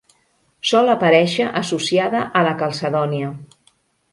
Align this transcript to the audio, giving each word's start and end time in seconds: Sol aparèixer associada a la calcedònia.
Sol 0.69 0.89
aparèixer 0.93 1.45
associada 1.61 2.23
a 2.41 2.45
la 2.49 2.57
calcedònia. 2.63 3.31